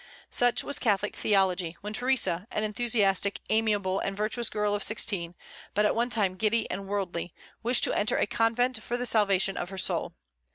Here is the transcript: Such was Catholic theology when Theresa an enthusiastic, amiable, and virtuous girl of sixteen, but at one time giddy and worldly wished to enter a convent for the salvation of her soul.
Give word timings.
Such 0.31 0.63
was 0.63 0.79
Catholic 0.79 1.15
theology 1.15 1.77
when 1.81 1.93
Theresa 1.93 2.47
an 2.51 2.63
enthusiastic, 2.63 3.39
amiable, 3.51 3.99
and 3.99 4.17
virtuous 4.17 4.49
girl 4.49 4.73
of 4.73 4.81
sixteen, 4.81 5.35
but 5.75 5.85
at 5.85 5.93
one 5.93 6.09
time 6.09 6.37
giddy 6.37 6.67
and 6.71 6.87
worldly 6.87 7.35
wished 7.61 7.83
to 7.83 7.93
enter 7.93 8.17
a 8.17 8.25
convent 8.25 8.81
for 8.81 8.97
the 8.97 9.05
salvation 9.05 9.57
of 9.57 9.69
her 9.69 9.77
soul. 9.77 10.15